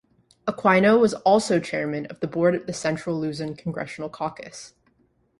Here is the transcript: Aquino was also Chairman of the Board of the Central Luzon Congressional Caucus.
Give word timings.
Aquino 0.47 0.99
was 0.99 1.13
also 1.13 1.59
Chairman 1.59 2.07
of 2.07 2.21
the 2.21 2.27
Board 2.27 2.55
of 2.55 2.65
the 2.65 2.73
Central 2.73 3.19
Luzon 3.19 3.55
Congressional 3.55 4.09
Caucus. 4.09 4.73